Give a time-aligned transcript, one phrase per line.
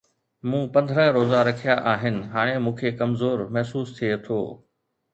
[0.49, 4.39] مون پندرهن روزا رکيا آهن، هاڻي مون کي ڪمزور محسوس ٿئي ٿو.